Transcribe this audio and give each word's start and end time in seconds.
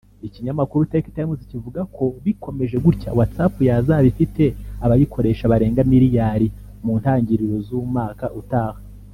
Ikinyamakuru 0.27 0.81
Tech 0.91 1.07
Times 1.15 1.41
kivuga 1.51 1.81
ko 1.95 2.03
bikomeje 2.25 2.75
gutya 2.85 3.09
WhatsApp 3.17 3.53
yazaba 3.69 4.05
ifite 4.11 4.43
abayikoresha 4.85 5.49
barenga 5.51 5.81
miliyari 5.91 6.47
mu 6.83 6.93
ntangiriro 7.01 7.55
z’umaka 7.67 8.25
utaha 8.41 8.79